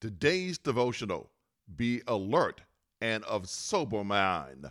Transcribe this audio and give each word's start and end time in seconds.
Today's 0.00 0.56
devotional 0.56 1.30
Be 1.76 2.00
alert 2.06 2.62
and 3.02 3.22
of 3.24 3.46
sober 3.46 4.02
mind. 4.02 4.70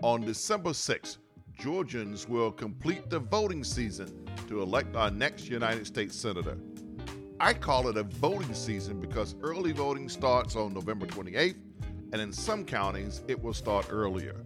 On 0.00 0.20
December 0.24 0.70
6th, 0.70 1.18
Georgians 1.58 2.28
will 2.28 2.52
complete 2.52 3.10
the 3.10 3.18
voting 3.18 3.64
season 3.64 4.28
to 4.46 4.62
elect 4.62 4.94
our 4.94 5.10
next 5.10 5.48
United 5.48 5.84
States 5.84 6.14
Senator. 6.14 6.56
I 7.40 7.52
call 7.52 7.88
it 7.88 7.96
a 7.96 8.04
voting 8.04 8.54
season 8.54 9.00
because 9.00 9.34
early 9.42 9.72
voting 9.72 10.08
starts 10.08 10.54
on 10.54 10.72
November 10.72 11.06
28th, 11.06 11.56
and 12.12 12.20
in 12.20 12.32
some 12.32 12.64
counties, 12.64 13.22
it 13.26 13.42
will 13.42 13.54
start 13.54 13.88
earlier. 13.90 14.36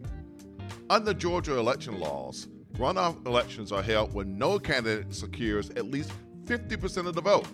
Under 0.88 1.12
Georgia 1.12 1.58
election 1.58 2.00
laws, 2.00 2.48
runoff 2.78 3.24
elections 3.26 3.72
are 3.72 3.82
held 3.82 4.12
when 4.12 4.36
no 4.36 4.58
candidate 4.58 5.14
secures 5.14 5.70
at 5.70 5.86
least 5.86 6.12
50% 6.44 7.06
of 7.06 7.14
the 7.14 7.20
vote. 7.22 7.46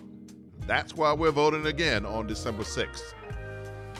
That's 0.67 0.95
why 0.95 1.13
we're 1.13 1.31
voting 1.31 1.65
again 1.65 2.05
on 2.05 2.27
December 2.27 2.63
6th. 2.63 3.13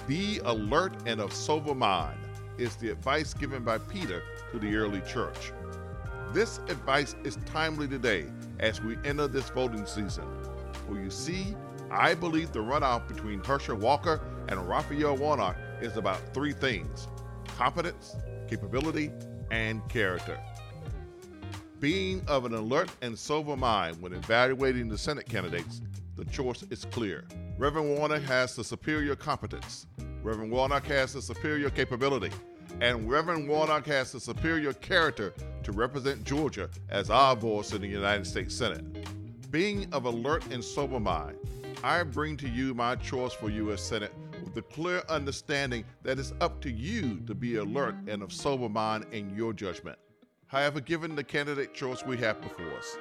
Be 0.08 0.40
alert 0.44 0.94
and 1.06 1.22
of 1.22 1.34
sober 1.34 1.74
mind 1.74 2.20
is 2.58 2.76
the 2.76 2.90
advice 2.90 3.34
given 3.34 3.64
by 3.64 3.78
Peter 3.78 4.22
to 4.52 4.60
the 4.60 4.76
early 4.76 5.02
church. 5.02 5.54
This 6.34 6.60
advice 6.68 7.16
is 7.24 7.38
timely 7.46 7.88
today 7.88 8.26
as 8.60 8.82
we 8.82 8.98
enter 9.06 9.28
this 9.28 9.50
voting 9.50 9.86
season. 9.86 10.26
For 10.88 11.00
you 11.00 11.10
see, 11.10 11.56
I 11.90 12.16
believe 12.16 12.52
the 12.52 12.60
runoff 12.60 13.08
between 13.08 13.44
Herschel 13.44 13.78
Walker 13.78 14.20
and 14.50 14.68
Raphael 14.68 15.16
Warnock 15.16 15.56
is 15.82 15.96
about 15.96 16.20
three 16.34 16.54
things 16.54 17.08
competence, 17.58 18.16
capability, 18.50 19.12
and 19.52 19.88
character. 19.90 20.40
Being 21.84 22.24
of 22.30 22.46
an 22.46 22.54
alert 22.54 22.90
and 23.02 23.20
sober 23.20 23.58
mind 23.58 24.02
when 24.02 24.14
evaluating 24.14 24.88
the 24.88 24.98
Senate 24.98 25.26
candidates, 25.26 25.82
the 26.16 26.24
choice 26.24 26.64
is 26.70 26.86
clear. 26.86 27.26
Reverend 27.58 27.98
Warnock 27.98 28.22
has 28.22 28.56
the 28.56 28.64
superior 28.64 29.18
competence. 29.18 29.86
Reverend 30.22 30.50
Warnock 30.50 30.86
has 30.86 31.12
the 31.12 31.22
superior 31.22 31.70
capability. 31.70 32.34
And 32.80 33.10
Reverend 33.12 33.50
Warnock 33.50 33.86
has 33.88 34.14
the 34.14 34.22
superior 34.22 34.72
character 34.72 35.34
to 35.64 35.74
represent 35.74 36.24
Georgia 36.24 36.70
as 36.88 37.10
our 37.10 37.36
voice 37.36 37.74
in 37.74 37.82
the 37.82 37.90
United 37.90 38.26
States 38.28 38.56
Senate. 38.56 39.52
Being 39.52 39.86
of 39.92 40.06
alert 40.06 40.46
and 40.54 40.64
sober 40.64 41.02
mind, 41.02 41.36
I 41.84 42.04
bring 42.04 42.38
to 42.38 42.48
you 42.48 42.74
my 42.74 42.96
choice 42.96 43.34
for 43.34 43.50
U.S. 43.50 43.82
Senate 43.82 44.14
with 44.42 44.54
the 44.54 44.62
clear 44.62 45.04
understanding 45.10 45.84
that 46.04 46.18
it's 46.18 46.34
up 46.40 46.62
to 46.62 46.72
you 46.72 47.20
to 47.28 47.36
be 47.36 47.58
alert 47.58 47.96
and 48.08 48.24
of 48.24 48.32
sober 48.32 48.70
mind 48.70 49.06
in 49.12 49.36
your 49.36 49.52
judgment. 49.52 50.00
However, 50.54 50.82
given 50.82 51.16
the 51.16 51.24
candidate 51.24 51.74
choice 51.74 52.06
we 52.06 52.16
have 52.18 52.40
before 52.40 52.72
us, 52.78 52.96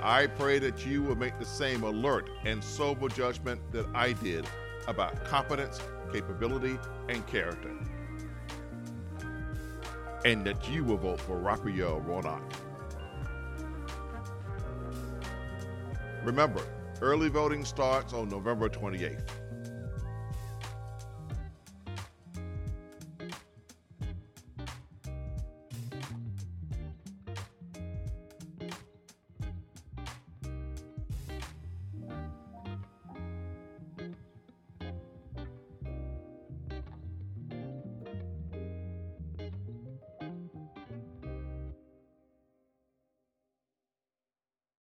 I 0.00 0.26
pray 0.26 0.58
that 0.60 0.86
you 0.86 1.02
will 1.02 1.16
make 1.16 1.38
the 1.38 1.44
same 1.44 1.82
alert 1.82 2.30
and 2.46 2.64
sober 2.64 3.10
judgment 3.10 3.60
that 3.72 3.84
I 3.94 4.14
did 4.14 4.46
about 4.88 5.22
competence, 5.26 5.82
capability, 6.10 6.78
and 7.10 7.26
character. 7.26 7.72
And 10.24 10.46
that 10.46 10.66
you 10.70 10.82
will 10.82 10.96
vote 10.96 11.20
for 11.20 11.36
Raphael 11.36 12.00
Warnock. 12.00 12.54
Remember, 16.24 16.62
early 17.02 17.28
voting 17.28 17.66
starts 17.66 18.14
on 18.14 18.30
November 18.30 18.70
28th. 18.70 19.28